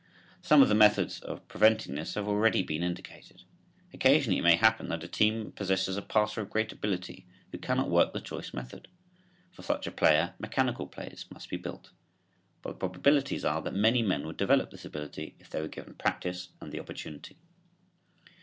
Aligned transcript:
Some 0.41 0.63
of 0.63 0.67
the 0.67 0.73
methods 0.73 1.19
of 1.19 1.47
preventing 1.47 1.93
this 1.93 2.15
have 2.15 2.27
already 2.27 2.63
been 2.63 2.81
indicated. 2.81 3.43
Occasionally 3.93 4.39
it 4.39 4.41
may 4.41 4.55
happen 4.55 4.89
that 4.89 5.03
a 5.03 5.07
team 5.07 5.51
possesses 5.51 5.95
a 5.95 6.01
passer 6.01 6.41
of 6.41 6.49
great 6.49 6.71
ability 6.71 7.27
who 7.51 7.59
cannot 7.59 7.87
work 7.87 8.11
the 8.11 8.19
"choice" 8.19 8.51
method. 8.51 8.87
For 9.51 9.61
such 9.61 9.85
a 9.85 9.91
player 9.91 10.33
"mechanical" 10.39 10.87
plays 10.87 11.25
must 11.31 11.51
be 11.51 11.57
built. 11.57 11.91
But 12.63 12.69
the 12.71 12.77
probabilities 12.77 13.45
are 13.45 13.61
that 13.61 13.75
many 13.75 14.01
men 14.01 14.25
would 14.25 14.37
develop 14.37 14.71
this 14.71 14.85
ability 14.85 15.35
if 15.39 15.51
they 15.51 15.61
were 15.61 15.67
given 15.67 15.93
practice 15.93 16.49
and 16.59 16.71
the 16.71 16.79
opportunity. 16.79 17.37